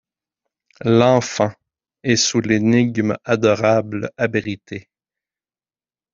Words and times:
L’enfant. 0.85 1.51
est 2.01 2.15
sous 2.15 2.41
l’énigme 2.41 3.15
adorable 3.23 4.09
abrité.; 4.17 4.89